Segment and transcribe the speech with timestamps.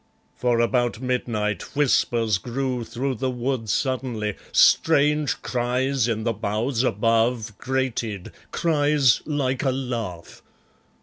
[0.35, 7.55] For about midnight Whispers grew through the wood suddenly, strange cries in the boughs above
[7.59, 10.41] Grated, cries like a laugh.